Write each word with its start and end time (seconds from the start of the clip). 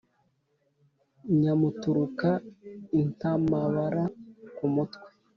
nyamuturuka 1.39 2.29
intamabara 3.01 4.03
ku 4.55 4.65
mutwe, 4.73 5.07